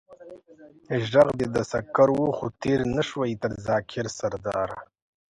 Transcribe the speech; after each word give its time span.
ژغ 1.09 1.27
دې 1.39 1.47
د 1.55 1.57
سکر 1.71 2.09
و، 2.13 2.19
خو 2.37 2.45
تېر 2.61 2.79
نه 2.95 3.03
شوې 3.09 3.31
تر 3.41 3.51
ذاکر 3.67 4.05
سرداره. 4.19 4.79